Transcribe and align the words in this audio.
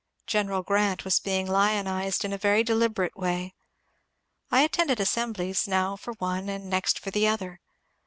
General 0.25 0.63
Grant 0.63 1.05
was 1.05 1.19
being 1.19 1.45
lionized 1.45 2.25
in 2.25 2.33
a 2.33 2.37
very 2.39 2.63
deliberate 2.63 3.15
way. 3.15 3.53
I 4.49 4.61
attended 4.61 4.99
as 4.99 5.11
semblies 5.11 5.67
now 5.67 5.95
for 5.95 6.13
one 6.13 6.49
and 6.49 6.67
next 6.71 6.97
for 6.97 7.11
the 7.11 7.27
other. 7.27 7.59